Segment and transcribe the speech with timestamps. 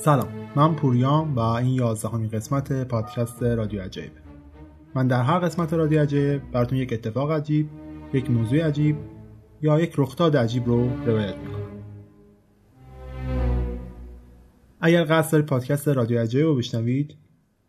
[0.00, 4.10] سلام من پوریام و این یازدهمین قسمت پادکست رادیو عجایب
[4.94, 7.68] من در هر قسمت رادیو عجایب براتون یک اتفاق عجیب
[8.12, 8.96] یک موضوع عجیب
[9.62, 11.68] یا یک رخداد عجیب رو روایت می‌کنم.
[14.80, 17.16] اگر قصد دارید پادکست رادیو عجایب رو بشنوید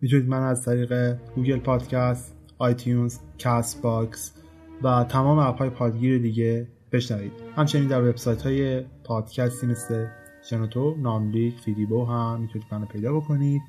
[0.01, 4.33] می‌تونید من از طریق Google Podcast iTunes Castbox
[4.83, 7.31] و تمام app های پادگیر دیگه بشنوید.
[7.55, 10.05] همچنین در وبسایت های پادکستی مثل
[10.43, 13.61] شنوتو ناملیک فیدیبو هم می‌تونید منو پیدا بکنید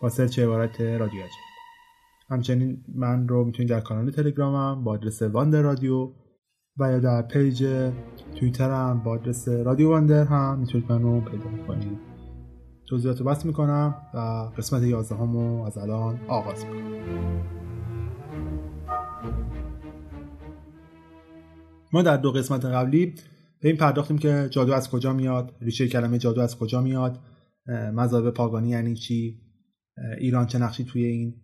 [0.00, 1.32] با search عبارت رادیو عجایب
[2.30, 6.12] همچنین من رو می‌تونید در کانال تلگرامم با آدرس Wonder Radio
[6.78, 7.90] و یا در پیج
[8.34, 11.98] توییترم با آدرس Radio Wonder هم می‌تونید منو پیدا بکنید.
[12.88, 14.18] توضیحات رو بس می‌کنم و
[14.58, 16.88] قسمت 11 رو از الان آغاز می‌کنم.
[21.92, 23.14] ما در دو قسمت قبلی
[23.60, 27.18] به این پرداختیم که جادو از کجا میاد ریشه کلمه جادو از کجا میاد
[27.92, 29.40] مذاهب پاگانی یعنی چی
[30.18, 31.34] ایران چه نقشی توی این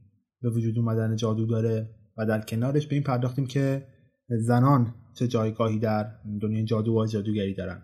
[0.43, 3.87] به وجود اومدن جادو داره و در کنارش به این پرداختیم که
[4.29, 7.83] زنان چه جایگاهی در دنیای جادو و جادوگری دارن.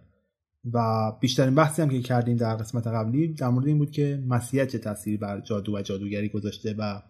[0.74, 4.68] و بیشترین بحثی هم که کردیم در قسمت قبلی در مورد این بود که مسیحیت
[4.68, 7.02] چه تأثیری بر جادو و جادوگری گذاشته و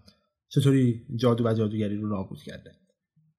[0.49, 2.71] چطوری جادو و جادوگری رو نابود کرده.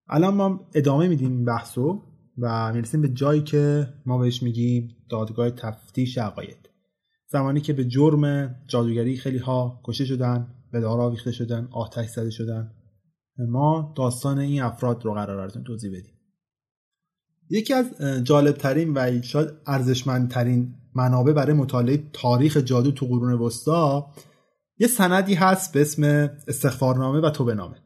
[0.09, 2.03] الان ما ادامه میدیم این بحثو.
[2.37, 6.69] و می‌رسیم به جایی که ما بهش میگیم دادگاه تفتیش عقاید.
[7.27, 12.29] زمانی که به جرم جادوگری خیلی ها کشته شدن به دار آویخته شدن آتش زده
[12.29, 12.71] شدن.
[13.37, 16.13] ما داستان این افراد رو قرار براتون توضیح بدیم.
[17.49, 17.85] یکی از
[18.23, 24.11] جالبترین و شاید ارزشمندترین منابع برای مطالعه تاریخ جادو تو قرون وسطا
[24.77, 26.03] یه سندی هست به اسم
[26.47, 27.77] استغفارنامه و توبهنامه.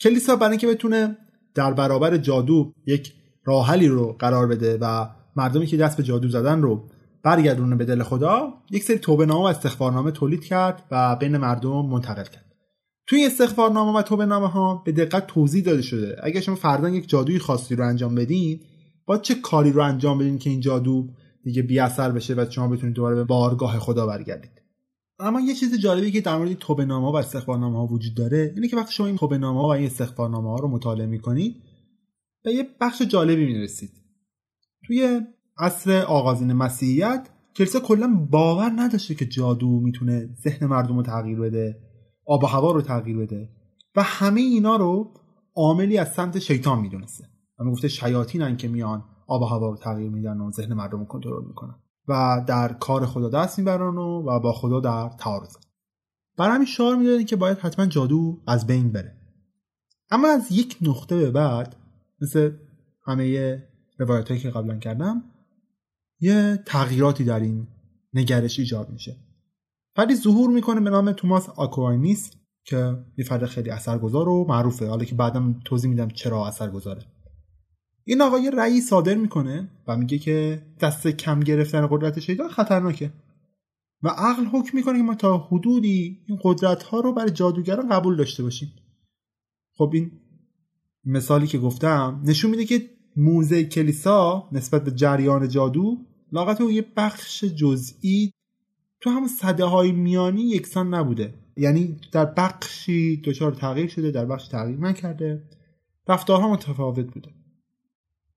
[0.00, 1.16] کلیسا برای اینکه بتونه
[1.54, 3.14] در برابر جادو یک
[3.46, 6.88] راحلی رو قرار بده و مردمی که دست به جادو زدن رو
[7.22, 11.86] برگردونه به دل خدا یک سری توبه نامه و استغفارنامه تولید کرد و بین مردم
[11.86, 12.44] منتقل کرد.
[13.06, 17.08] توی استغفارنامه و توبه نامه ها به دقت توضیح داده شده اگر شما فردا یک
[17.08, 18.60] جادوی خاصی رو انجام بدین
[19.06, 21.08] با چه کاری رو انجام بدین که این جادو
[21.44, 24.50] دیگه بی اثر بشه و شما بتونید دوباره به بارگاه خدا برگردید؟
[25.18, 28.68] اما یه چیز جالبی که در مورد توبه نامه و استغفارنامه ها وجود داره اینه
[28.68, 31.62] که وقتی شما این توبه نامه و این استغفارنامه ها رو مطالعه می‌کنید
[32.46, 33.90] به یه بخش جالبی می‌رسید
[34.86, 35.20] توی
[35.58, 41.78] عصر آغازین مسیحیت کلیسا کلا باور نداشته که جادو می‌تونه ذهن مردم رو تغییر بده
[42.26, 43.48] آب و هوا رو تغییر بده
[43.96, 45.14] و همه اینا رو
[45.56, 47.24] عاملی از سمت شیطان می‌دونسته.
[47.58, 51.04] و می‌گفته شیاطینن که میان آب و هوا رو تغییر میدن و ذهن مردم رو
[51.04, 51.74] کنترل می‌کنن
[52.08, 55.56] و در کار خدا دست می‌برن و با خدا در تعارض
[56.38, 59.16] برای همین شعار می‌دادن که باید حتما جادو از بین بره.
[60.10, 61.76] اما از یک نقطه به بعد
[62.20, 62.52] مثل
[63.06, 63.62] همه
[63.98, 65.24] روایت که قبلا کردم
[66.20, 67.66] یه تغییراتی در این
[68.14, 69.16] نگرش ایجاد میشه.
[69.96, 72.30] فردی ظهور می‌کنه به نام توماس آکواینیس
[72.64, 74.86] که یه فرد خیلی اثرگذار و معروفه.
[74.86, 77.02] حالا که بعدم توضیح میدم چرا اثرگذاره.
[78.04, 83.12] این آقا یه رأی صادر می‌کنه و میگه که دست کم گرفتن قدرت شیطان خطرناکه.
[84.02, 88.16] و عقل حکم می‌کنه که ما تا حدودی این قدرت ها رو برای جادوگران قبول
[88.16, 88.72] داشته باشیم.
[89.76, 90.10] خب این
[91.06, 95.98] مثالی که گفتم نشون میده که موزه کلیسا نسبت به جریان جادو
[96.32, 98.32] لاغت او یه بخش جزئی
[99.00, 101.34] تو هم صده های میانی یکسان نبوده.
[101.56, 105.42] یعنی در بخشی دچار تغییر شده در بخش تغییر نکرده.
[106.08, 107.28] رفتارها متفاوت بوده.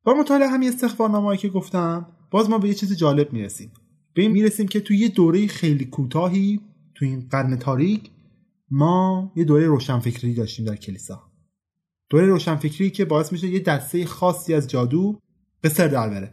[0.04, 3.71] با مطالعه همین استغفارنامه‌ای که گفتم باز ما به یه چیز جالب می‌رسیم.
[4.13, 6.62] به این می‌رسیم که توی یه دوره خیلی کوتاهی
[6.95, 8.10] توی این قرن تاریک
[8.71, 11.28] ما یه دوره روشنفکری داشتیم در کلیسا.
[12.09, 15.19] دوره روشنفکری که باعث میشه یه دسته خاصی از جادو
[15.61, 16.31] به سر در بره.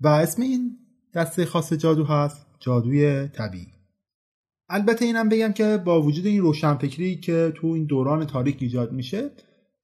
[0.00, 0.78] و اسم این
[1.14, 3.66] دسته خاص جادو هست جادوی طبیعی.
[4.68, 9.30] البته اینم بگم که با وجود این روشنفکری که تو این دوران تاریک ایجاد میشه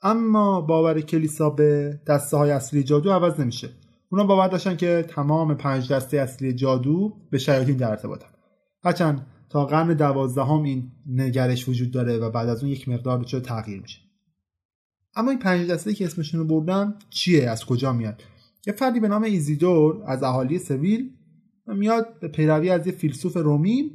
[0.03, 3.69] اما باور کلیسا به دسته های اصلی جادو عوض نمیشه.
[4.11, 8.29] اونا باور داشتن که تمام پنج دسته اصلی جادو به شیاطین در ارتباطن.
[8.85, 13.41] هرچند تا قرن دوازدهم این نگرش وجود داره و بعد از اون یک مقدار چه
[13.41, 14.08] تغییر میشه.
[15.19, 18.23] اما این پنج دسته که اسمشون رو بردن چیه؟ از کجا میاد؟
[18.67, 21.11] یه فردی به نام ایزیدور از اهالی سویل
[21.67, 23.91] میاد به پیروی از یه فیلسوف رومی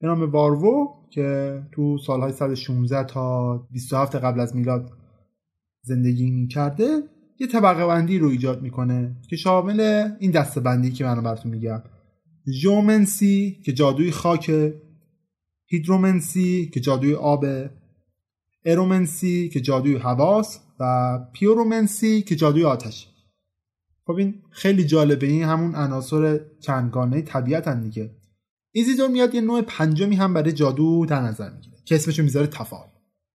[0.00, 4.90] به نام واروو که تو سالهای 116 تا 27 قبل از میلاد
[5.82, 7.02] زندگی می‌کرده
[7.38, 11.82] یه طبقه بندی رو ایجاد می‌کنه که شامل این دسته بندی که من براتون میگم.
[12.52, 14.72] Geomancy که جادوی خاک
[15.66, 17.44] Hydromancy که جادوی آب
[18.68, 23.08] Aeromancy که جادوی هواست و Pyromancy که جادوی آتش.
[24.06, 25.26] خب این خیلی جالبه.
[25.26, 28.10] این همون عناصر چندگانه طبیعت هم دیگه.
[28.72, 32.86] ایزیدور میاد یه نوع پنجمی هم برای جادو در نظر می‌گیره که اسمشو می‌ذاره تفال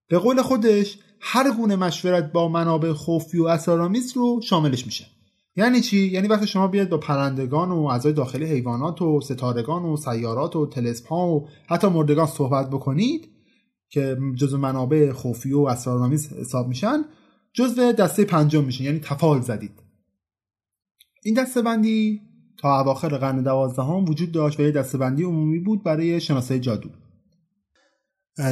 [0.09, 5.05] به قول خودش هر گونه مشورت با منابع خوفی و اسرارآمیز رو شاملش میشه.
[5.55, 9.97] یعنی چی؟ یعنی وقتی شما بیاد با پرندگان و اعضای داخلی حیوانات و ستارگان و
[9.97, 13.29] سیارات و تلسپ و حتی مردگان صحبت بکنید
[13.93, 17.05] که جزو منابع خوفی و اسرارآمیز حساب میشن
[17.53, 19.71] جزو دسته پنجم میشن یعنی تفال زدید.
[21.23, 22.21] این دسته بندی
[22.57, 26.89] تا اواخر قرن دوازدهم وجود داشت و یه دسته بندی عمومی بود برای شناسایی جادو.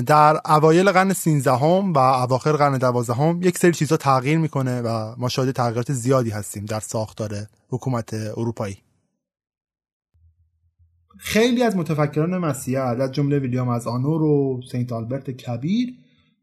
[0.06, 5.30] در اوایل قرن 13 و اواخر قرن 12 یک سری چیزها تغییر می‌کنه و ما
[5.30, 8.78] شاهد تغییرات زیادی هستیم در ساختار حکومت اروپایی.
[11.24, 15.94] خیلی از متفکران مسیح از جمله ویلیام از آنور و سنت آلبرت کبیر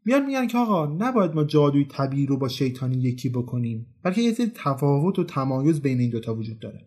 [0.05, 4.33] میان میگن که آقا نباید ما جادوی طبیعی رو با شیطانی یکی بکنیم بلکه یه
[4.33, 6.85] سری تفاوت و تمایز بین این دوتا وجود داره.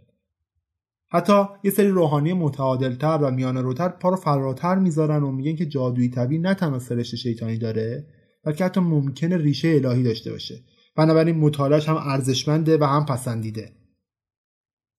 [1.11, 5.67] حتی یه سری روحانی متعادلتر و میانه روتر پا رو فراتر می‌ذارن و میگن که
[5.67, 8.07] جادوی طبیعی نه تنها سرشت شیطانی داره
[8.45, 10.61] بلکه حتی ممکنه ریشه الهی داشته باشه.
[10.97, 13.73] بنابراین مطالعهش هم ارزشمنده و هم پسندیده.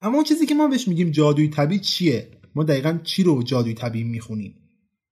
[0.02, 3.74] اما اون چیزی که ما بهش میگیم جادوی طبیعی چیه؟ ما دقیقا چی رو جادوی
[3.74, 4.56] طبیعی می‌خونیم؟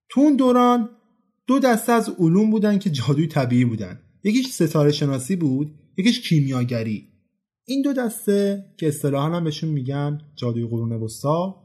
[0.10, 0.90] تو اون دوران
[1.48, 4.00] دو دسته از علوم بودن که جادوی طبیعی بودن.
[4.24, 7.08] یکیش ستاره شناسی بود یکیش کیمیاگری.
[7.66, 11.56] این دو دسته که اصطلاحا هم بهشون میگن جادوی قرون وسطا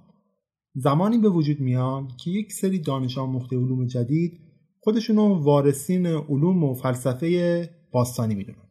[0.74, 4.32] زمانی به وجود میان که یک سری دانش آموخته علوم جدید
[4.80, 8.68] خودشونو وارثین علوم و فلسفه باستانی می‌دونن.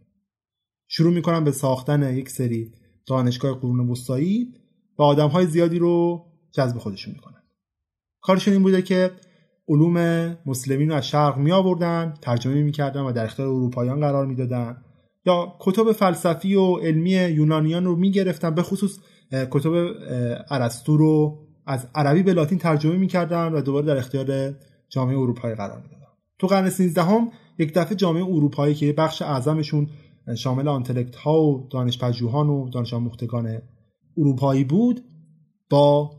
[0.88, 2.72] شروع می‌کنن به ساختن یک سری
[3.08, 4.54] دانشگاه قرون وسطایی
[5.00, 6.26] و آدمهای زیادی رو
[6.56, 7.42] جذب خودشون می‌کنن.
[8.22, 9.12] کارشون این بوده که
[9.68, 9.98] علوم
[10.46, 14.78] مسلمین رو از شرق می آوردن ترجمه می‌کردن و در اختیار اروپاییان قرار می‌دادن
[15.26, 19.00] یا کتب فلسفی و علمی یونانیان رو می‌گرفتن به خصوص
[19.32, 19.72] کتب
[20.50, 24.54] ارسطو رو از عربی به لاتین ترجمه می‌کردن و دوباره در اختیار
[24.90, 26.06] جامعه اروپایی قرار می‌دادن.
[26.40, 29.88] تو قرن 13 هم یک دفعه جامعه اروپایی که بخش اعظمشون
[30.38, 32.94] شامل آنتلکت ها و دانش و دانش
[34.18, 35.02] اروپایی بود
[35.70, 36.12] با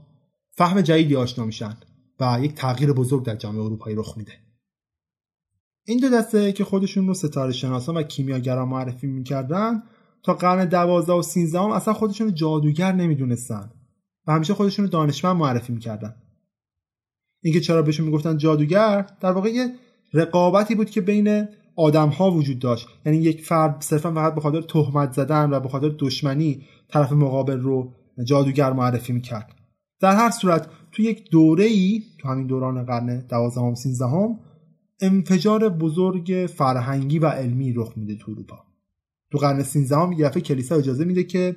[0.57, 1.77] فهم جدیدی آشنا میشن
[2.21, 4.33] و یک تغییر بزرگ در جامعه اروپایی رخ میده.
[5.87, 9.83] این دو دسته که خودشون رو ستاره شناسان و کیمیاگران معرفی می‌کردن
[10.23, 13.71] تا قرن دوازده و سینزده هم اصلا خودشون رو جادوگر نمی‌دونستن
[14.27, 16.17] و همیشه خودشون رو دانشمند معرفی می‌کردن.
[17.43, 19.75] اینکه چرا بهشون می‌گفتن جادوگر در واقع یه
[20.13, 22.89] رقابتی بود که بین آدم ها وجود داشت.
[23.07, 27.61] یعنی یک فرد صرفا فقط به خاطر تهمت زدن و به خاطر دشمنی طرف مقابل
[27.61, 29.56] رو جادوگر معرفی می‌کرد.
[30.01, 34.39] در هر صورت تو یک دوره ای تو همین دوران قرن دوازدهم سینزدهم
[35.01, 38.67] انفجار بزرگ فرهنگی و علمی رخ میده تو اروپا.
[39.31, 41.57] تو قرن 13 هم یه کلیسا اجازه میده که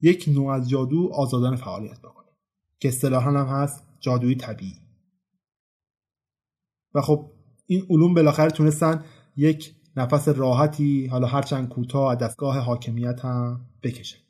[0.00, 2.30] یک نوع از جادو آزادانه فعالیت بکنه
[2.78, 4.74] که اصطلاحا هم هست جادوی طبیعی.
[6.94, 7.30] و خب
[7.66, 9.04] این علوم بالاخره تونستن
[9.36, 14.23] یک نفس راحتی حالا هرچند کوتاه از دستگاه حاکمیت هم بکشن.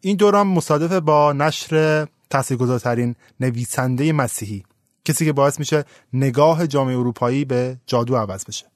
[0.00, 4.62] این دوران مصادف با نشر تاثیرگذارترین نویسنده مسیحی
[5.04, 8.66] کسی که باعث میشه نگاه جامعه اروپایی به جادو عوض بشه.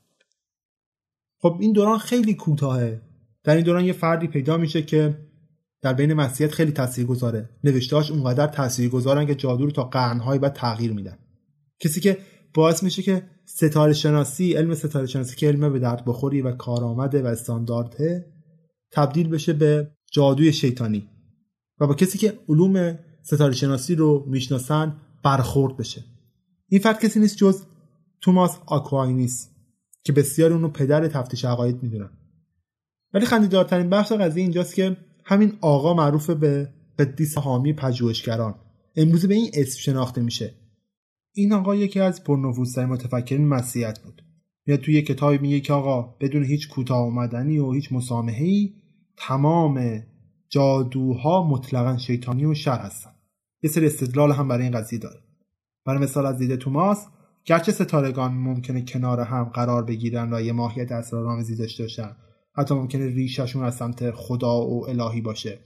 [1.43, 3.01] خب این دوران خیلی کوتاهه.
[3.45, 5.19] در این دوران یه فردی پیدا میشه که
[5.83, 7.49] در بین مسیحیت خیلی تاثیرگذاره.
[7.65, 11.19] نوشتهاش اونقدر تاثیرگذارن که جادو رو تا قرنهای بعد تغییر میدن.
[11.81, 12.19] کسی که
[12.55, 17.23] باعث میشه که ستاره شناسی علم ستاره شناسی که علم به درد بخوری و کارآمده
[17.23, 18.33] و استاندارده
[18.93, 21.09] تبدیل بشه به جادوی شیطانی
[21.81, 26.05] و با کسی که علوم ستاره شناسی رو می‌شناسن برخورد بشه.
[26.69, 27.63] این فرد کسی نیست جز
[28.21, 29.49] توماس آکواینیس
[30.05, 32.11] که بسیار اونو پدر تفتیش عقاید می‌دونن.
[33.15, 38.55] ولی خندیدارترین بخش قضیه اینجاست که همین آقا معروف به قدیس حامی پژوهشگران.
[38.97, 40.55] امروز به این اسم شناخته میشه.
[41.33, 44.23] این آقا یکی از پرنفوذترین متفکرین مسیحیت بود.
[44.67, 48.71] میاد توی کتابی میگه که آقا بدون هیچ کوتاه آمدنی و هیچ مسامحه
[49.17, 50.03] تمام
[50.49, 53.11] جادوها مطلقا شیطانی و شر هستن.
[53.63, 55.21] یه سری استدلال هم برای این قضیه داره.
[55.87, 57.07] برای مثال از دید توماس
[57.45, 62.17] گرچه ستارگان ممکنه کنار هم قرار بگیرن و یه ماهیت اسرارآمیزی داشته باشن
[62.55, 65.59] حتی ممکنه ریششون از سمت خدا و الهی باشه.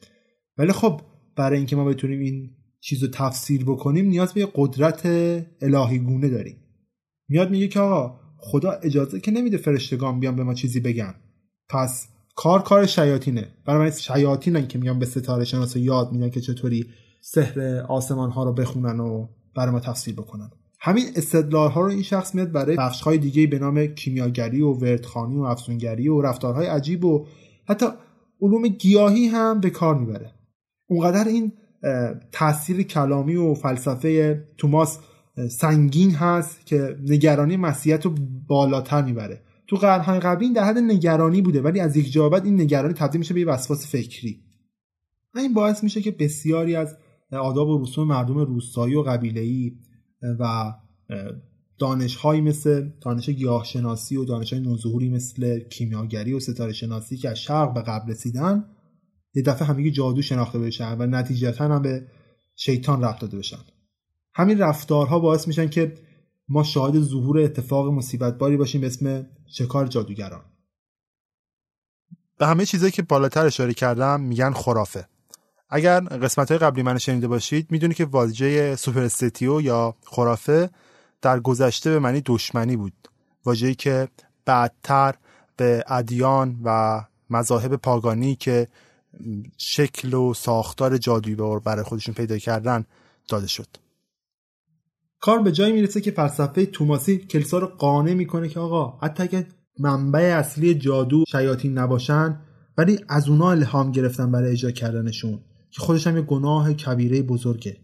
[0.59, 1.01] ولی خب
[1.37, 5.07] برای اینکه ما بتونیم این چیز رو تفسیر بکنیم نیاز به قدرت
[5.61, 6.57] الهی گونه داریم.
[7.29, 11.15] میاد میگه که آقا خدا اجازه که نمیده فرشتگان بیان به ما چیزی بگن.
[11.69, 12.09] پس
[12.41, 13.49] کار کار شیاطینه.
[13.67, 16.87] برای شیاطینن که میان به ستاره شناسا یاد میدن که چطوری
[17.21, 20.51] سحر آسمان ها رو بخونن و برای ما تفسیر بکنن.
[20.81, 24.73] همین استدلال ها رو این شخص میاد برای بخش های دیگه به نام کیمیاگری و
[24.73, 27.27] وردخانی و افسونگری و رفتارهای عجیب و
[27.69, 27.87] حتی
[28.43, 30.31] علوم گیاهی هم به کار می‌بره.
[30.87, 31.53] اونقدر این
[32.33, 34.99] تاثیر کلامی و فلسفه توماس
[35.51, 38.15] سنگین هست که نگرانی مسیحیت رو
[38.49, 39.43] بالاتر می‌بره.
[39.71, 43.19] تو قرنهای قبلی این در حد نگرانی بوده ولی از یک بعد این نگرانی تبدیل
[43.19, 44.41] میشه به وسواس فکری.
[45.37, 46.97] این باعث میشه که بسیاری از
[47.33, 49.73] آداب و رسوم مردم روستایی و قبیله‌ای
[50.41, 50.73] و
[51.79, 57.39] دانشهایی مثل دانش گیاهشناسی و دانش های نوظهوری مثل کیمیاگری و ستاره شناسی که از
[57.39, 58.65] شرق به قبل رسیدن
[59.35, 62.07] یه دفعه همه جادو شناخته بشن و نتیجتا هم به
[62.57, 63.61] شیطان رفت داده بشن.
[64.35, 65.95] همین رفتارها باعث میشن که
[66.53, 70.45] ما شاهد ظهور اتفاق مصیبت باری باشیم به اسم شکار جادوگران.
[72.39, 75.09] به همه چیزایی که بالاتر اشاره کردم میگن خرافه.
[75.69, 80.71] اگر قسمت های قبلی من شنیده باشید می‌دونی که واژه سوپرستیو یا خرافه
[81.23, 83.09] در گذشته به معنی دشمنی بود.
[83.45, 84.09] واژه‌ای که
[84.45, 85.15] بعدتر
[85.57, 88.69] به ادیان و مذاهب پاگانی که
[89.59, 92.85] شکل و ساختار جادویی برای خودشون پیدا کردن
[93.29, 93.67] داده شد.
[95.21, 99.47] کار به جایی می‌رسه که فلسفه توماسی کلیسا رو قانع می‌کنه که آقا حتی اگه
[99.79, 102.41] منبع اصلی جادو شیاطین نباشن
[102.79, 107.77] ولی از اونا الهام گرفتن برای اجرا کردنشون که خودش هم یه گناه کبیره بزرگه.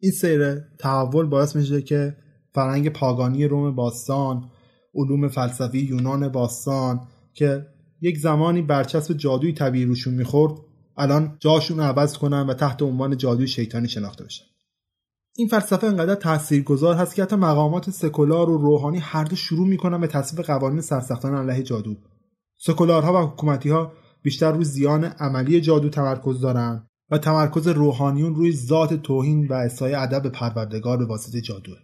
[0.00, 2.16] این سیر تحول باعث میشه که
[2.54, 4.50] فرهنگ پاگانی روم باستان
[4.94, 7.00] علوم فلسفی یونان باستان
[7.34, 7.66] که
[8.00, 10.52] یک زمانی برچسب جادوی طبیعی روشون می‌خورد
[10.96, 14.44] الان جاشون عوض کنن و تحت عنوان جادوی شیطانی شناخته بشن.
[15.36, 20.00] این فلسفه انقدر تاثیرگذار هست که حتی مقامات سکولار و روحانی هر دو شروع می‌کنن
[20.00, 21.96] به تصویب قوانین سرسختانه علیه جادو.
[22.56, 28.52] سکولارها و حکومتی ها بیشتر روی زیان عملی جادو تمرکز دارن و تمرکز روحانیون روی
[28.52, 31.76] ذات توهین و اسای ادب پروردگار به واسطه جادوه.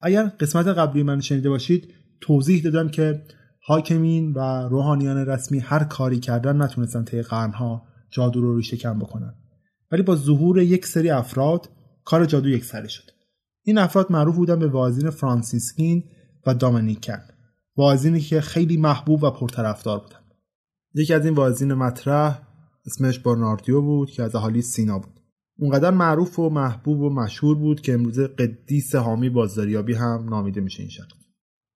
[0.00, 3.22] اگر قسمت قبلی من شنیده باشید توضیح دادم که
[3.66, 9.34] حاکمین و روحانیان رسمی هر کاری کردن نتونستن طی قرنها جادو رو ریشه کم بکنن.
[9.92, 11.68] ولی با ظهور یک سری افراد
[12.04, 13.10] کار جادو یک سره شد.
[13.62, 16.04] این افراد معروف بودن به واعظین فرانسیسکین
[16.46, 17.20] و دامنیکن
[17.76, 20.18] واعظینی که خیلی محبوب و پرطرفدار بودن.
[20.94, 22.42] یکی از این واعظین مطرح
[22.86, 25.20] اسمش برناردیو بود که از اهالی سینا بود.
[25.58, 30.80] اونقدر معروف و محبوب و مشهور بود که امروز قدیس حامی بازاریابی هم نامیده میشه
[30.80, 31.14] این شخص.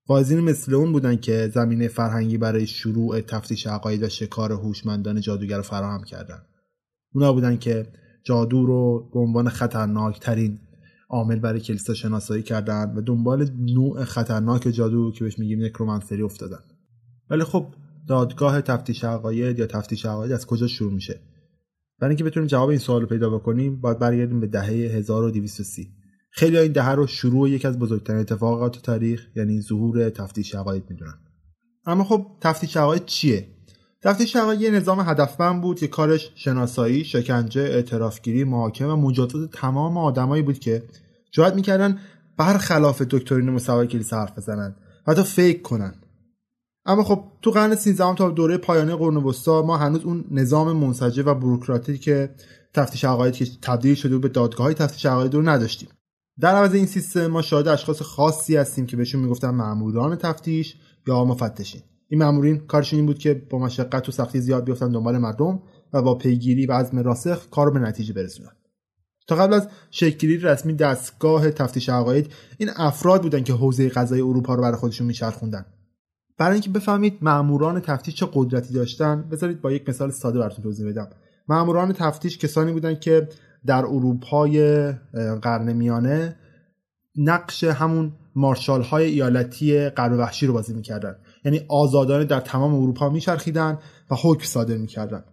[0.08, 5.60] واعظین مثل اون بودن که زمینه فرهنگی برای شروع تفتیش عقاید و شکار هوشمندان جادوگر
[5.60, 6.42] فراهم کردن.
[7.14, 7.86] اونا بودن که
[8.24, 10.58] جادو رو به عنوان خطرناکترین
[11.10, 16.60] عامل برای کلیسا شناسایی کردن و دنبال نوع خطرناک جادو که بهش میگیم نکرومنسری افتادن.
[17.30, 17.66] ولی خب
[18.08, 21.20] دادگاه تفتیش عقاید یا تفتیش عقاید از کجا شروع میشه؟
[22.00, 25.88] برای اینکه بتونیم جواب این سوال رو پیدا بکنیم باید برگردیم به دهه 1230
[26.30, 31.18] خیلی این دهه رو شروع یکی از بزرگترین اتفاقات تاریخ یعنی ظهور تفتیش عقاید می‌دونن.
[31.86, 33.57] اما خب تفتیش عقاید چیه؟
[34.02, 40.42] تفتیش یه نظام هدفمند بود که کارش شناسایی شکنجه اعترافگیری محاکمه و مجازات تمام آدمایی
[40.42, 40.82] بود که
[41.30, 41.98] جرأت می‌کردن
[42.36, 44.76] برخلاف دکترین مصوای کلیسا حرف بزنن
[45.06, 45.94] و حتی فکر کنن.
[46.86, 51.26] اما خب تو قرن 13 تا دوره پایانی قرن وسطا ما هنوز اون نظام منسجم
[51.26, 52.34] و بوروکراتی که
[52.74, 55.88] تفتیش عقاید که تبدیل شده به دادگاه های تفتیش عقاید رو نداشتیم.
[56.40, 60.76] در عوض این سیستم ما شاهد اشخاص خاصی هستیم که بهشون می‌گفتن ماموران تفتیش
[61.06, 61.82] یا مفتشین.
[62.08, 65.62] این مامورین کارشون این بود که با مشقت و سختی زیاد بیفتن دنبال مردم
[65.92, 68.52] و با پیگیری و عزم راسخ کار به نتیجه برسونن.
[69.26, 74.54] تا قبل از شکلگیری رسمی دستگاه تفتیش عقاید این افراد بودن که حوزه قضایی اروپا
[74.54, 75.64] رو برای خودشون میچرخوندن.
[76.38, 80.88] برای اینکه بفهمید ماموران تفتیش چه قدرتی داشتن بذارید با یک مثال ساده براتون توضیح
[80.88, 81.08] بدم.
[81.48, 83.28] ماموران تفتیش کسانی بودن که
[83.66, 84.92] در اروپای
[85.42, 86.36] قرن میانه
[87.16, 91.16] نقش همون مارشال های ایالتی غرب وحشی رو بازی می‌کردن.
[91.48, 93.78] یعنی آزادانه در تمام اروپا میچرخیدن
[94.10, 95.24] و حکم صادر می‌کردن.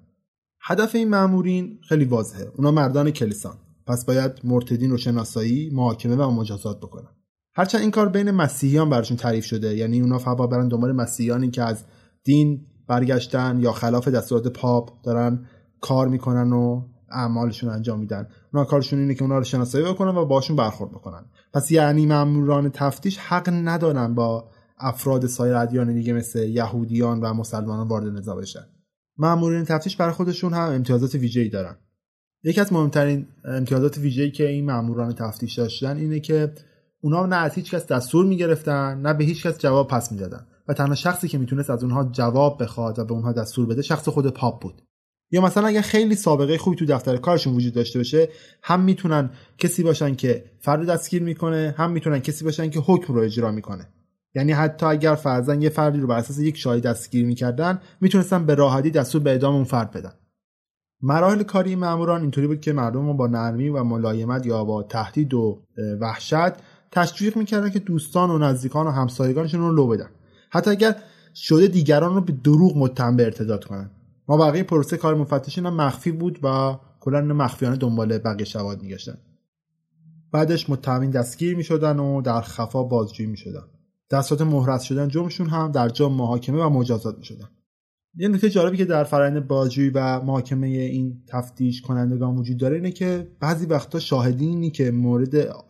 [0.61, 2.51] هدف این مامورین خیلی واضحه.
[2.55, 3.57] اونا مردان کلیسان
[3.87, 7.09] پس باید مرتدین رو شناسایی محاکمه و مجازات بکنن.
[7.55, 11.63] هرچند این کار بین مسیحیان براشون تعریف شده یعنی اونا فقط برن دنبال مسیحیانی که
[11.63, 11.85] از
[12.23, 15.45] دین برگشتن یا خلاف دستورات پاپ دارن
[15.81, 16.81] کار می‌کنن و
[17.11, 18.27] اعمالشون انجام میدن.
[18.53, 21.25] اونا کارشون اینه که اونا رو شناسایی بکنن و باشون برخورد بکنن.
[21.53, 27.87] پس یعنی ماموران تفتیش حق ندارن با افراد سایر ادیان دیگه مثل یهودیان و مسلمانان
[27.87, 28.65] وارد نزاع بشن.
[29.17, 31.77] مامورین تفتیش برای خودشون هم امتیازات ویژه‌ای دارن.
[32.43, 36.53] یکی از مهمترین امتیازات ویژه‌ای که این ماموران تفتیش داشتن اینه که
[37.01, 40.73] اونا نه از هیچ کس دستور می‌گرفتن نه به هیچ کس جواب پس می‌دادن و
[40.73, 44.27] تنها شخصی که می‌تونست از اونها جواب بخواد و به اونها دستور بده شخص خود
[44.27, 44.81] پاپ بود.
[45.31, 48.29] یا مثلا اگر خیلی سابقه خوبی تو دفتر کارشون وجود داشته باشه
[48.63, 53.21] هم می‌تونن کسی باشن که فرد دستگیر می‌کنه هم می‌تونن کسی باشن که حکم رو
[53.21, 53.87] اجرا می‌کنه.
[54.35, 58.55] یعنی حتی اگر فرزن یه فردی رو بر اساس یک شاهد دستگیر می‌کردن می‌تونستن به
[58.55, 60.11] راحتی دستور به اعدام اون فرد بدن.
[61.01, 65.33] مراحل کاری ماموران اینطوری بود که مردم رو با نرمی و ملایمت یا با تهدید
[65.33, 65.63] و
[66.01, 66.53] وحشت
[66.91, 70.09] تشویق می‌کردن که دوستان و نزدیکان و همسایگانشون رو لو بدن.
[70.49, 70.95] حتی اگر
[71.35, 73.91] شده دیگران رو به دروغ متهم به ارتداد کنن.
[74.27, 79.17] ما بقیه پروسه کار مفتشین هم مخفی بود و کلا مخفیانه دنبال بقیه شواهد میگشتن.
[80.31, 83.63] بعدش متهمین دستگیر می‌شدن و در خفا بازجویی می‌شدن.
[84.15, 87.49] دستات مهرس شدن جرمشون هم در جا محاکمه و مجازات می‌شدن.
[88.17, 92.91] یه نکته جالبی که در فرآیند بازجویی و محاکمه این تفتیش کنندگان وجود داره اینه
[92.91, 95.29] که بعضی وقتا شاهدینی که مورد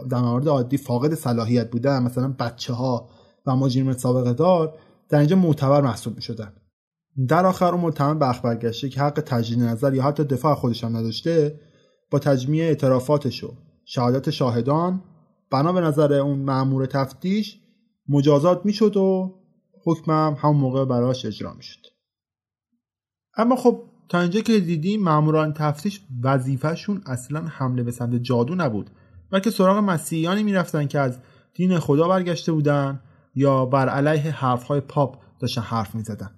[0.09, 3.09] در مورد عادی فاقد صلاحیت بودن مثلا بچه ها
[3.45, 4.77] و مجرم سابقه دار
[5.09, 6.53] در اینجا معتبر محسوب می‌شدن.
[7.27, 10.97] در آخر اون متهم به برگشته که حق تجدید نظر یا حتی دفاع خودش هم
[10.97, 11.59] نداشته
[12.11, 13.53] با تجمیع اعترافاتش و
[13.85, 15.03] شهادت شاهدان
[15.51, 17.59] بنا به نظر اون مأمور تفتیش
[18.09, 19.35] مجازات می‌شد و
[19.83, 21.79] حکمم همون موقع براش اجرا می‌شد.
[23.37, 28.89] اما خب تا اینجا که دیدیم ماموران تفتیش وظیفهشون اصلا حمله به سمت جادو نبود
[29.31, 31.20] بلکه سراغ مسیحیانی می‌رفتن که از
[31.53, 33.01] دین خدا برگشته بودن
[33.35, 36.31] یا بر علیه حرفهای پاپ داشتن حرف می‌زدن.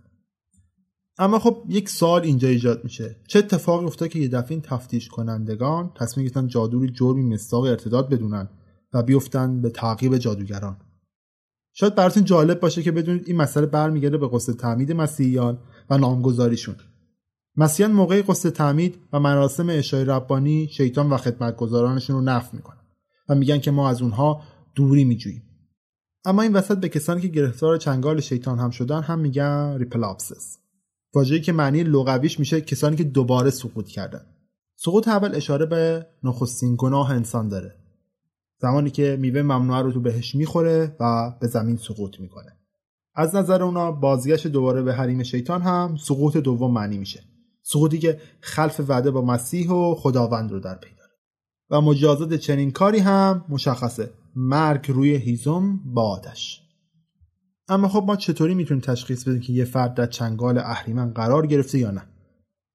[1.19, 3.15] اما خب یک سال اینجا ایجاد میشه.
[3.27, 7.63] چه اتفاقی افتاد که یه دفعه این تفتیش کنندگان تصمیم گرفتن جادو رو جرمی مستاق
[7.63, 8.49] ارتداد بدونن
[8.93, 10.77] و بیفتن به تعقیب جادوگران.
[11.79, 15.59] شاید براتون جالب باشه که بدونید این مسئله برمیگرده به قصد تعمید مسیحیان
[15.89, 16.75] و نامگذاریشون.
[17.55, 22.81] مسیحیان موقع قصد تعمید و مراسم اشای ربانی شیطان و خدمتگزارانشون رو نفع می‌کنن
[23.29, 24.41] و میگن که ما از اونها
[24.75, 25.43] دوری میجوییم.
[26.25, 30.58] اما این وسط به کسانی که گرفتار چنگال شیطان هم شدن هم میگن relapsus
[31.13, 34.25] واژه‌ای که معنی لغویش میشه کسانی که دوباره سقوط کردن.
[34.75, 37.87] سقوط اول اشاره به نخستین گناه انسان داره.
[38.62, 42.52] زمانی که میوه ممنوعه رو تو بهشت می‌خوره و به زمین سقوط می‌کنه.
[43.15, 47.24] از نظر اونا بازگشت دوباره به حریم شیطان هم سقوط دوم معنی میشه.
[47.63, 51.12] سقوطی که خلف وعده با مسیح و خداوند رو در پی داره.
[51.70, 54.10] و مجازات چنین کاری هم مشخصه.
[54.36, 56.62] مرگ روی هیزم با آتش.
[57.67, 61.80] اما خب ما چطوری می‌تونیم تشخیص بدیم که یه فرد در چنگال اهریمن قرار گرفته
[61.80, 62.04] یا نه؟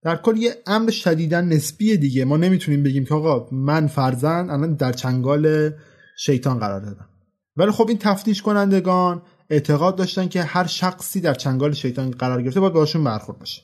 [0.02, 2.24] در کل یه امر شدیدا نسبی دیگه.
[2.24, 5.70] ما نمی‌تونیم بگیم که آقا من فرزن الان در چنگال
[6.18, 7.08] شیطان قرار دادم.
[7.56, 12.60] ولی خب این تفتیش کنندگان اعتقاد داشتن که هر شخصی در چنگال شیطان قرار گرفته
[12.60, 13.62] باید باشون برخورد باشه.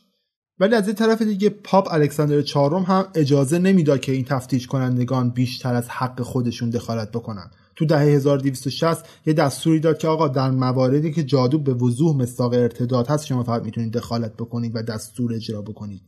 [0.60, 5.30] ولی از این طرف دیگه پاپ الکساندر چهارم هم اجازه نمی‌داد که این تفتیش کنندگان
[5.30, 7.50] بیشتر از حق خودشون دخالت بکنن.
[7.76, 12.52] تو دهه 1260 یه دستوری داد که آقا در مواردی که جادو به وضوح مستاق
[12.52, 16.02] ارتداد هست شما فقط می‌تونید دخالت بکنید و دستور اجرا بکنید.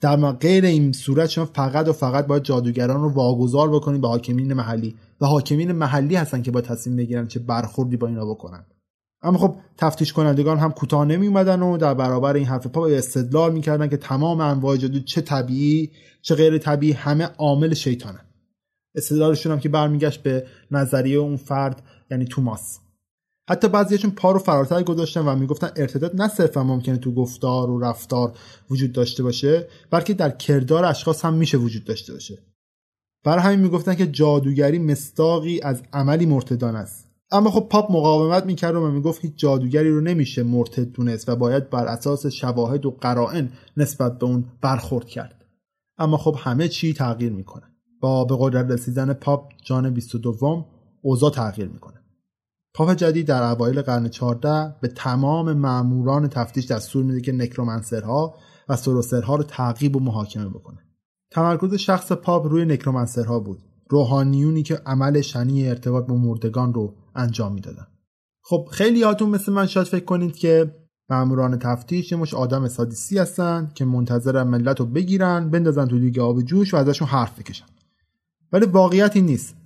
[0.00, 4.52] در غیر این صورت شما فقط و فقط باید جادوگران رو واگذار بکنید به حاکمین
[4.52, 4.96] محلی.
[5.20, 8.64] و حاکمین محلی هستن که با تصمیم بگیرن چه برخوردی با اینا بکنن.
[9.22, 13.52] اما خب تفتیش کنندگان هم کوتاه نمی اومدن و در برابر این حرف پا استدلال
[13.52, 15.90] می‌کردن که تمام انواع جادو چه طبیعی
[16.22, 18.20] چه غیر طبیعی همه عامل شیطانه
[18.94, 22.78] استدلالشون هم که برمیگشت به نظریه اون فرد یعنی توماس.
[23.48, 27.80] حتی بعضیشون پا رو فراتر گذاشتن و می‌گفتن ارتداد نه صرفا ممکنه تو گفتار و
[27.80, 28.32] رفتار
[28.70, 32.38] وجود داشته باشه بلکه در کردار اشخاص هم میشه وجود داشته باشه.
[33.24, 37.08] برای همین می‌گفتن که جادوگری مستاقی از عملی مرتدان است.
[37.30, 41.70] اما خب پاپ مقاومت می‌کرد و می‌گفت هیچ جادوگری رو نمیشه مرتد دونست و باید
[41.70, 45.44] بر اساس شواهد و قرائن نسبت به اون برخورد کرد.
[45.98, 47.64] اما خب همه چی تغییر می‌کنه.
[48.00, 50.66] با به قدرت رسیدن پاپ جان 22
[51.02, 52.03] اوضاع تغییر می‌کنه.
[52.74, 58.34] پاپ جدید در اوایل قرن 14 به تمام ماموران تفتیش دستور میده که نکرومنسرها
[58.68, 60.78] و سروسرها رو تعقیب و محاکمه بکنه.
[61.30, 63.62] تمرکز شخص پاپ روی نکرومنسرها بود.
[63.90, 67.86] روحانیونی که عمل شنی ارتباط با مردگان رو انجام می‌دادن.
[68.42, 70.74] خب خیلی هاتون مثل من شاید فکر کنید که
[71.10, 76.42] ماموران تفتیش مش آدم سادیسی هستن که منتظر ملت رو بگیرن بندازن تو دیگه آب
[76.42, 77.66] جوش و ازشون حرف بکشن.
[78.52, 79.56] ولی واقعیت این نیست.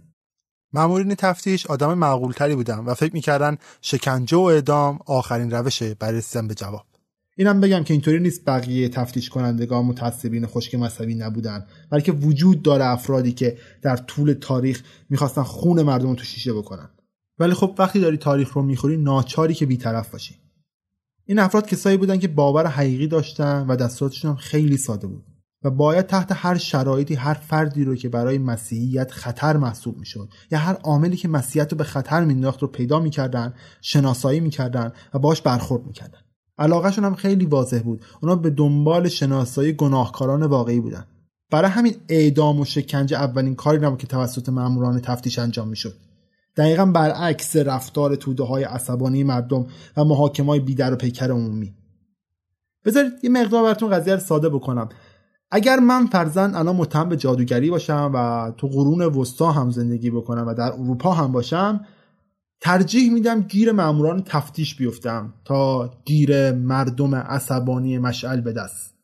[0.73, 6.49] مامورین تفتیش آدم معقولتری بودن و فکر می‌کردن شکنجه و اعدام آخرین روشه برای رسیدن
[6.49, 6.87] به جواب.
[7.37, 12.85] اینم بگم که اینطوری نیست بقیه تفتیش کنندگان متعصبین خشک مذهبی نبودن بلکه وجود داره
[12.85, 16.91] افرادی که در طول تاریخ می‌خواستن خون مردم رو تو شیشه بکنن.
[17.39, 20.35] ولی خب وقتی داری تاریخ رو می‌خوری ناچاری که بیطرف باشی.
[21.25, 25.25] این افراد کسایی بودن که باور حقیقی داشتن و دستوراتشون هم خیلی ساده بود.
[25.63, 30.59] و باید تحت هر شرایطی هر فردی رو که برای مسیحیت خطر محسوب می‌شد یا
[30.59, 35.43] هر عاملی که مسیحیت رو به خطر مینداخت رو پیدا می‌کردن شناسایی می‌کردن و باش
[35.43, 36.19] برخورد می‌کردن.
[36.59, 38.05] علاقهشون هم خیلی واضح بود.
[38.23, 41.05] اونا به دنبال شناسایی گناهکاران واقعی بودن.
[41.51, 45.95] برای همین اعدام و شکنجه اولین کاری نبود که توسط ماموران تفتیش انجام می‌شد.
[46.57, 49.67] دقیقا برعکس رفتار توده های عصبانی مردم
[49.97, 51.75] و محاکمه های بیدر و پیکر عمومی.
[52.85, 54.89] بذارید یه مقدار براتون قضیه رو ساده بکنم.
[55.51, 60.47] اگر من فرزن الان متهم به جادوگری باشم و تو قرون وسطا هم زندگی بکنم
[60.47, 61.87] و در اروپا هم باشم
[62.61, 68.95] ترجیح میدم گیر ماموران تفتیش بیفتم تا گیر مردم عصبانی مشعل به دست.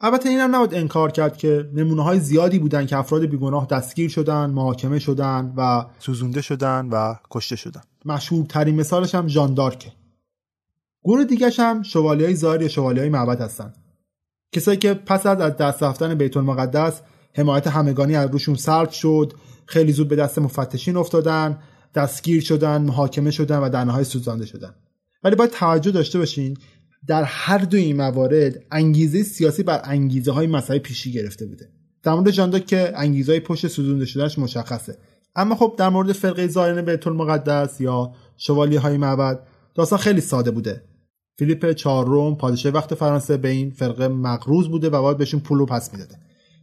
[0.00, 4.50] البته اینم نباید انکار کرد که نمونه های زیادی بودن که افراد بیگناه دستگیر شدن
[4.50, 7.80] محاکمه شدن و سوزونده شدن و کشته شدن.
[8.04, 9.92] مشهورترین مثالش هم ژان دارکه
[11.04, 13.72] گروه دیگه هم شوالی های ظاهر یا شوالی های معبد هستن.
[14.52, 17.00] کسایی که پس از از دست رفتن بیت المقدس
[17.34, 19.32] حمایت همگانی از روشون سلب شد
[19.66, 21.58] خیلی زود به دست مفتشین افتادن
[21.94, 24.74] دستگیر شدن محاکمه شدن و در نهایت سوزانده شدن.
[25.24, 26.56] ولی باید توجه داشته باشین
[27.06, 31.68] در هر دو این موارد انگیزه سیاسی بر انگیزه های مسئله پیشی گرفته بوده.
[32.02, 34.98] در مورد جانداک که انگیزه های پشت سوزونده شدنش مشخصه.
[35.36, 40.50] اما خب در مورد فرقه زائرین بیت المقدس یا شوالی های معبد داستان خیلی ساده
[40.50, 40.82] بوده.
[41.38, 45.92] فیلیپ چهارم پادشاه وقت فرانسه به این فرقه مقروض بوده و باید بهشون پول پس
[45.92, 46.14] می‌داده.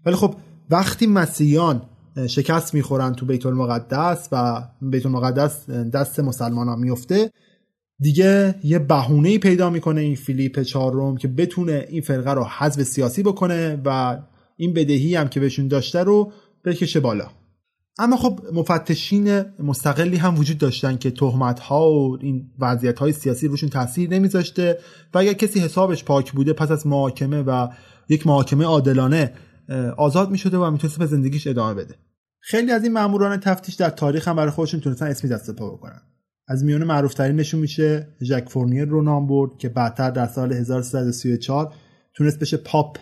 [0.05, 0.35] ولی خب
[0.69, 1.81] وقتی مسیحیان
[2.27, 7.31] شکست می‌خورن تو بیت المقدس و بیت المقدس دست مسلمان ها میفته
[7.99, 13.23] دیگه یه بهونه پیدا می‌کنه این فیلیپ چهارم که بتونه این فرقه رو حذف سیاسی
[13.23, 14.17] بکنه و
[14.57, 16.31] این بدهی هم که بهشون داشته رو
[16.65, 17.27] بکشه بالا.
[17.97, 23.47] اما خب مفتشین مستقلی هم وجود داشتن که تهمت ها و این وضعیت های سیاسی
[23.47, 24.79] روشون تاثیر نمیذاشته
[25.13, 27.67] و اگر کسی حسابش پاک بوده پس از محاکمه و
[28.09, 29.33] یک محاکمه عادلانه
[29.97, 31.95] آزاد می‌شده و می‌تونست به زندگیش ادامه بده.
[32.39, 36.01] خیلی از این ماموران تفتیش در تاریخ هم برای خودشون تونستن اسمی دست پا بکنن.
[36.47, 41.73] از میون معروفترینشون میشه ژاک فورنیر رو نام برد که بعدتر در سال 1334
[42.13, 42.97] تونست بشه پاپ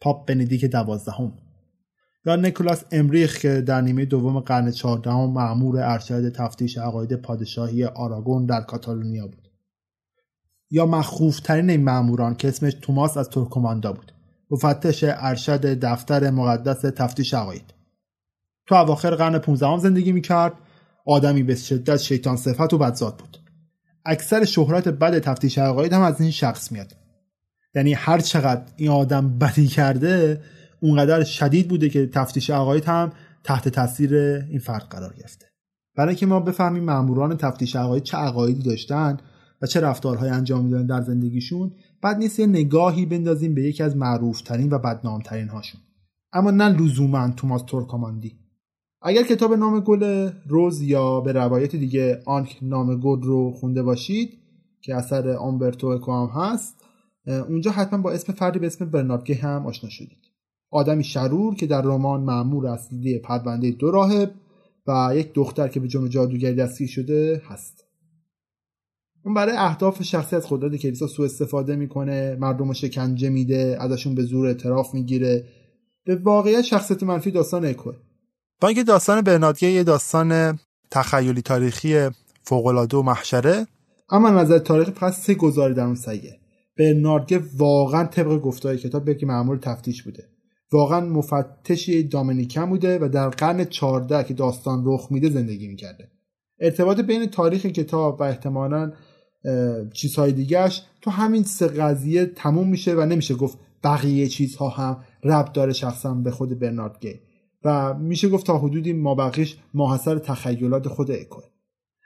[0.00, 1.32] پاپ بندیکت دوازدهم.
[2.24, 8.46] یا نیکولاس امریخ که در نیمه دوم قرن چهاردهم مامور ارشد تفتیش عقاید پادشاهی آراگون
[8.46, 9.48] در کاتالونیا بود.
[10.70, 14.12] یا مخوفترین این معموران که اسمش توماس از ترکماندا بود.
[14.50, 17.74] مفتش ارشد دفتر مقدس تفتیش عقاید.
[18.66, 20.52] تو اواخر قرن 15 زندگی می‌کرد.
[21.06, 23.38] آدمی به شدت شیطان صفت و بدزاد بود.
[24.04, 26.96] اکثر شهرت بد تفتیش عقاید هم از این شخص میاد.
[27.74, 30.40] یعنی هر چقدر این آدم بدی کرده
[30.82, 33.12] اونقدر شدید بوده که تفتیش عقاید هم
[33.44, 35.46] تحت تاثیر این فرد قرار گرفته.
[35.96, 39.16] برای اینکه ما بفهمیم ماموران تفتیش عقاید چه عقایدی داشتن
[39.62, 43.96] و چه رفتارهایی انجام می‌دادن در زندگیشون بعد نیست یه نگاهی بندازیم به یکی از
[43.96, 45.80] معروفترین و بدنامترین هاشون
[46.32, 48.38] اما نه لزوما توماس تورکاماندی
[49.02, 54.38] اگر کتاب نام گل روز یا به روایت دیگه آنک نام گل رو خونده باشید
[54.80, 56.84] که اثر آمبرتو اکو هست
[57.26, 60.31] اونجا حتما با اسم فردی به اسم برناردگه هم آشنا شدید.
[60.72, 64.34] آدمی شرور که در رمان معمور اصلی پرونده دو راهب
[64.86, 67.84] و یک دختر که به جرم جادوگری دستگیر شده هست.
[69.24, 74.14] اون برای اهداف شخصی از قدرت کلیسا سوء استفاده می‌کنه مردم رو شکنجه میده ازشون
[74.14, 75.44] به زور اعتراف می‌گیره.
[76.04, 77.94] به واقعیت شخصیت منفی داستان اکوه
[78.60, 80.58] با اینکه داستان برنادگه یه داستان
[80.90, 82.08] تخیلی تاریخی
[82.42, 83.66] فوقالعاده و محشره
[84.10, 86.38] اما نظر تاریخی فقط سه گزاری در اون سیه
[86.78, 90.28] برناردگه واقعا طبق گفتهای کتاب بگی معمول تفتیش بوده.
[90.72, 96.10] واقعا مفتشی دامنیکن بوده و در قرن 14 که داستان رخ میده زندگی می‌کرده.
[96.60, 98.92] ارتباط بین تاریخ کتاب و احتمالا
[99.92, 105.52] چیزهای دیگهش تو همین سه قضیه تموم میشه و نمیشه گفت بقیه چیزها هم ربط
[105.52, 107.20] داره شخصا به خود برنارد گی.
[107.64, 111.44] و میشه گفت تا حدودی مابقیش ماحصر تخیلات خود اکوه.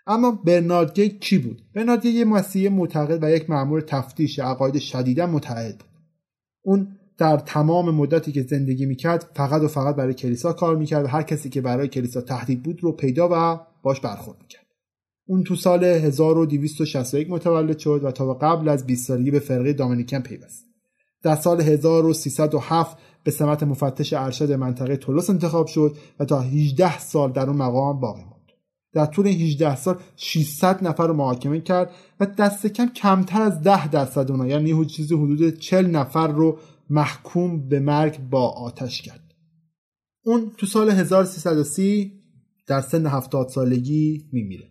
[0.07, 4.79] اما برنارد گی کی بود؟ برنارد گی یه مسیح معتقد و یک مأمور تفتیش عقاید
[4.79, 5.89] شدیدا متعهد بود.
[6.63, 11.09] اون در تمام مدتی که زندگی می‌کرد فقط و فقط برای کلیسا کار می‌کرد و
[11.09, 14.67] هر کسی که برای کلیسا تهدید بود رو پیدا و باش برخورد می‌کرد.
[15.29, 20.21] اون تو سال 1261 متولد شد و تا قبل از 20 سالگی به فرقه دامینیکن
[20.21, 20.67] پیوست.
[21.23, 27.33] در سال 1307 به سمت مفتش ارشد منطقه تولوس انتخاب شد و تا 18 سال
[27.33, 28.37] در اون مقام باقی ماند
[28.93, 33.89] در طول 18 سال 600 نفر رو محاکمه کرد و دست کم کمتر از 10
[33.89, 36.59] درصد اونها یعنی چیزی حدود 40 نفر رو
[36.91, 39.35] محکوم به مرگ با آتش کرد.
[40.25, 42.13] اون تو سال 1330
[42.67, 44.71] در سن 70 سالگی میمیره.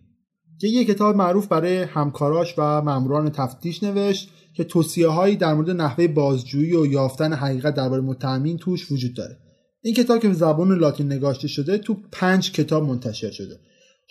[0.59, 5.69] که یه کتاب معروف برای همکاراش و ماموران تفتیش نوشت که توصیه هایی در مورد
[5.69, 9.37] نحوه بازجویی و یافتن حقیقت درباره متهمین توش وجود داره.
[9.81, 13.59] این کتاب که به زبان لاتین نگاشته شده تو پنج کتاب منتشر شده.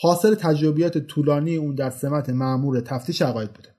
[0.01, 3.74] حاصل تجربیات طولانی اون در سمت معمور تفتیش عقاید بوده.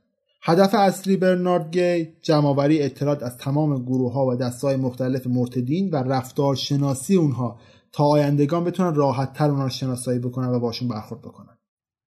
[0.48, 5.96] هدف اصلی برنارد گی جمعآوری اطلاعات از تمام گروه ها و دستای مختلف مرتدین و
[5.96, 7.60] رفتار شناسی اونها
[7.92, 11.58] تا آیندگان بتونن راحت تر اونها رو شناسایی بکنن و باشون برخورد بکنن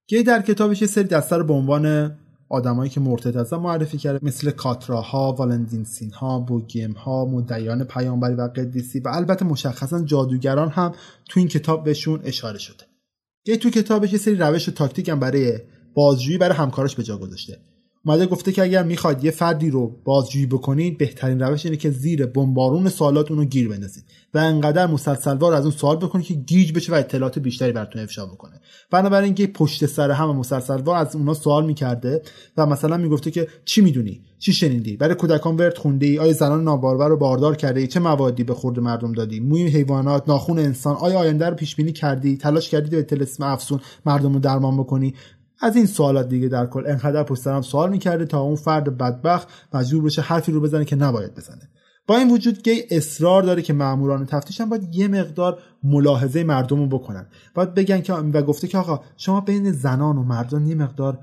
[0.08, 2.16] گی در کتابش یه سری دسته رو به عنوان
[2.48, 7.44] آدمایی که مرتد معرفی کرده مثل کاتراها، والندینسین ها، بوگیم ها،
[7.88, 10.92] پیامبری و قدیسی و البته مشخصا جادوگران هم
[11.28, 12.84] تو این کتاب بهشون اشاره شده.
[13.44, 15.58] گی تو کتابش یه سری روش و تاکتیک هم برای
[15.94, 17.58] بازجویی برای همکاراش به جا گذاشته.
[18.08, 22.26] اومده گفته که اگر می‌خواد یه فردی رو بازجویی بکنید بهترین روش اینه که زیر
[22.26, 26.92] بمبارون سوالات اونو گیر بندازید و انقدر مسلسلوار از اون سوال بکنید که گیج بشه
[26.92, 28.60] و اطلاعات بیشتری براتون افشا بکنه.
[28.90, 32.22] بنابراین اینکه پشت سر هم مسلسلوار از اونا سوال می‌کرده
[32.56, 36.64] و مثلا می‌گفته که چی می‌دونی؟ چی شنیدی؟ برای کودکان ورد خونده ای آیا زنان
[36.64, 40.96] نابارور رو باردار کرده ای چه موادی به خورد مردم دادی؟ موی حیوانات ناخون انسان
[40.96, 45.14] آیا آینده رو پیش بینی کردی؟ تلاش کردی به تلسم افسون مردم رو درمان بکنی؟
[45.60, 49.48] از این سوالات دیگه در کل انقدر پشت سرم سوال می‌کرده تا اون فرد بدبخت
[49.74, 51.68] مجبور بشه حرفی رو بزنه که نباید بزنه.
[52.06, 56.78] با این وجود گی اصرار داره که ماموران تفتیش هم باید یه مقدار ملاحظه مردم
[56.78, 57.26] رو بکنن.
[57.54, 61.18] باید بگن که و گفته که آقا شما بین زنان و مردان یه مقدار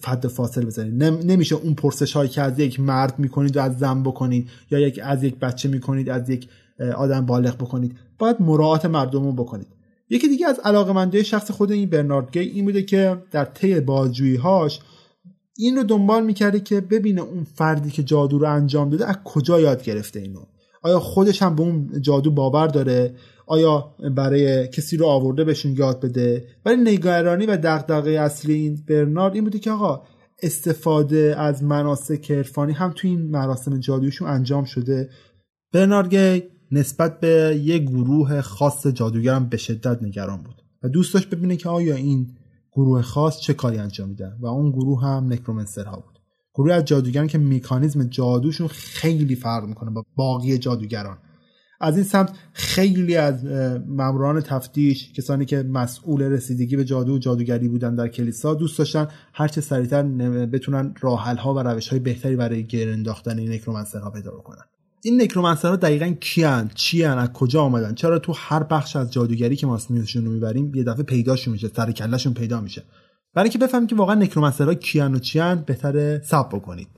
[0.00, 1.04] فد فاصله بزنید.
[1.04, 5.00] نمیشه اون پرسش هایی که از یک مرد می‌کنید و از زن بکنید یا یک
[5.02, 6.48] از یک بچه می‌کنید از یک
[6.96, 7.96] آدم بالغ بکنید.
[8.18, 9.68] باید مراعات مردم رو بکنید.
[10.10, 13.72] یکی دیگه از علاقمندی شخص خود این برنارد گی این بوده که در طی
[14.36, 14.80] هاش
[15.56, 19.60] این رو دنبال می‌کرده که ببینه اون فردی که جادو رو انجام داده از کجا
[19.60, 20.40] یاد گرفته اینو.
[20.82, 23.14] آیا خودش هم به اون جادو باور داره؟
[23.46, 29.34] آیا برای کسی رو آورده بهشون یاد بده؟ ولی نگرانی و دغدغه اصلی این برنارد
[29.34, 30.02] این بوده که آقا
[30.42, 35.10] استفاده از مناسک عرفانی هم تو این مراسم جادویشون انجام شده.
[35.72, 41.30] برنارد گی نسبت به یک گروه خاص جادوگرم به شدت نگران بود و دوست داشت
[41.30, 42.36] ببینه که آیا این
[42.72, 46.18] گروه خاص چه کاری انجام میدن و اون گروه هم نکرومنسرها بود.
[46.54, 51.18] گروه از جادوگران که میکانیزم جادوشون خیلی فرق می‌کنه با باقی جادوگران.
[51.80, 53.44] از این سمت خیلی از
[53.86, 59.08] ماموران تفتیش کسانی که مسئول رسیدگی به جادو و جادوگری بودن در کلیسا دوست داشتن
[59.32, 60.02] هرچه سریعتر
[60.46, 64.64] بتونن راحل ها و روش های بهتری برای گیر انداختن این نکرومنسرها پیدا بکنن.
[65.06, 69.66] این نکرومنسرها دقیقا کیان؟ چیان؟ از کجا آمدن؟ چرا تو هر بخش از جادوگری که
[69.66, 72.82] ما اسمشون رو می‌بریم یه دفعه پیداشون میشه سر کلهشون پیدا میشه؟
[73.34, 76.88] برای اینکه بفهمید که واقعا نکرومنسرها کیان و چیان بهتره سب بکنید.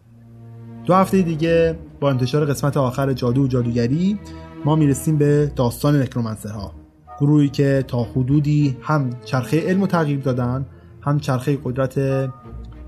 [0.86, 4.18] دو هفته دیگه با انتشار قسمت آخر جادو و جادوگری
[4.64, 6.74] ما می‌رسیم به داستان نکرومنسرها.
[7.20, 10.66] گروهی که تا حدودی هم چرخه علم و تغییر دادن
[11.02, 12.28] هم چرخه قدرت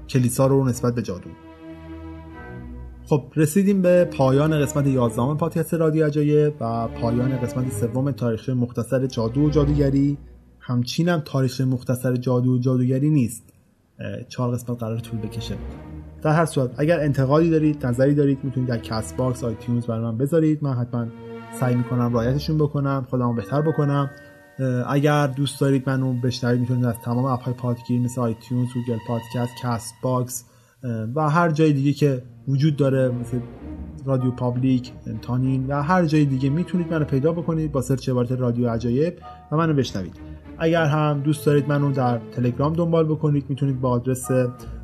[0.09, 1.31] کلیسا رو نسبت به جادو.
[3.11, 9.07] خب رسیدیم به پایان قسمت 11 پادکست رادیو عجایب و پایان قسمت سوم تاریخ مختصر
[9.07, 10.19] جادو و جادوگری.
[10.61, 13.53] همچین هم تاریخ مختصر جادو و جادوگری نیست.
[14.29, 15.55] چهار قسمت قرار طول بکشه.
[16.23, 20.65] در هر صورت اگر انتقادی دارید نظری دارید می‌تونید در Castbox iTunes برای من بذارید.
[20.65, 21.07] من حتما
[21.61, 24.11] سعی می‌کنم رعایتشون بکنم خودمو بهتر بکنم.
[24.87, 29.53] اگر دوست دارید منو بشنوید می‌تونید از تمام اپ های پادگیر مثل iTunes Google Podcast
[29.63, 30.45] Castbox
[31.15, 33.39] و هر جای دیگه که وجود داره مثل
[34.05, 36.51] RadioPublic TuneIn و هر جای دیگه.
[36.51, 39.15] می‌تونید منو پیدا بکنید با search عبارت رادیو عجایب
[39.53, 40.17] و منو بشنوید.
[40.59, 44.29] اگر هم دوست دارید منو در تلگرام دنبال بکنید می‌تونید با آدرس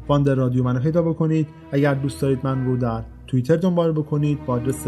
[0.09, 1.49] Wonder Radio منو پیدا بکنید.
[1.73, 4.87] اگر دوست دارید من رو در توییتر دنبال بکنید با آدرس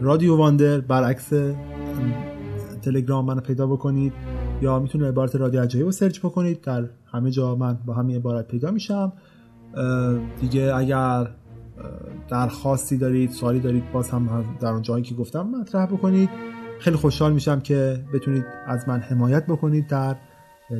[0.00, 1.32] Radio Wonder برعکس
[2.82, 4.12] تلگرام منو پیدا بکنید.
[4.62, 6.60] یا می‌تونید عبارت رادیو عجایب رو search بکنید.
[6.60, 9.12] در همه جا من با همین عبارت پیدا میشم.
[10.40, 11.28] دیگه اگر
[12.28, 16.30] درخواستی دارید سوالی دارید باز هم در اون جایی که گفتم مطرح بکنید.
[16.80, 20.16] خیلی خوشحال میشم که بتونید از من حمایت بکنید در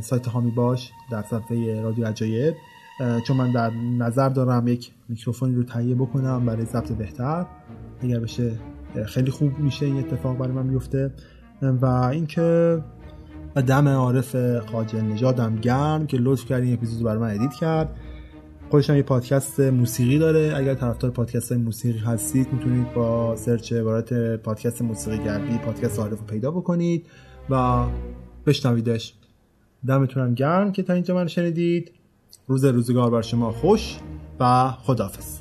[0.01, 2.55] سایت هامی باش در صفحه رادیو عجایب.
[3.27, 7.47] چون من در نظر دارم یک میکروفونی رو تهیه بکنم برای ضبط بهتر.
[8.01, 8.53] اگر بشه
[9.07, 11.13] خیلی خوب میشه این اتفاق برای من بیفته
[11.63, 12.79] و اینکه
[13.67, 17.97] دم عارف خاجل نژادم گرم که لطف کرد این اپیزود برای من edit کرد.
[18.71, 20.53] خودش یه پادکست موسیقی داره.
[20.57, 26.19] اگر طرفدار پادکست های موسیقی هستید می‌تونید با search عبارت پادکست موسیقی گردی پادکست عارف
[26.19, 27.07] رو پیدا بکنید
[27.51, 27.85] و
[28.47, 29.15] بشنویدش.
[29.87, 31.93] دمتونم گرم که تا اینجا من شنیدید.
[32.47, 33.97] روز روزگار بر شما خوش
[34.41, 35.36] و خدافظ